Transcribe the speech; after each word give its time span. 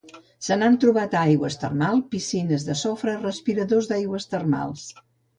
Se 0.45 0.55
n'han 0.59 0.75
trobat 0.83 1.11
a 1.17 1.19
aigües 1.31 1.57
termals, 1.63 2.01
piscines 2.15 2.65
de 2.69 2.77
sofre, 2.79 3.13
respiradors 3.25 3.91
d'aigües 3.91 4.27
termals. 4.33 4.87